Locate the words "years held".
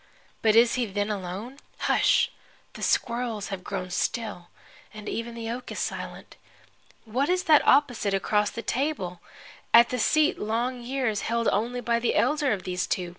10.81-11.47